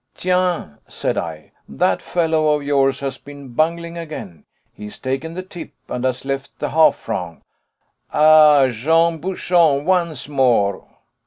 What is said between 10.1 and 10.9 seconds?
more!"